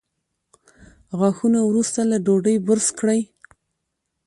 غاښونه 1.19 1.59
وروسته 1.63 1.99
له 2.09 2.17
ډوډۍ 2.25 2.55
برس 2.67 2.87
کړئ 2.99 3.21